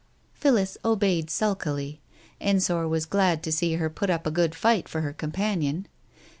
[0.33, 2.01] Phillis obeyed sulkily.
[2.39, 5.87] Ensor was glad to see her put up a good fight for her companion.